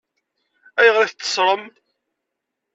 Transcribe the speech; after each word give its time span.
Ayɣer 0.79 1.05
i 1.05 1.07
t-teṣṣṛem? 1.11 1.63